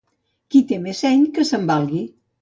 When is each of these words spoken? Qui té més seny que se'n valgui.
Qui 0.55 0.61
té 0.71 0.79
més 0.85 1.03
seny 1.05 1.27
que 1.37 1.47
se'n 1.51 1.69
valgui. 1.73 2.05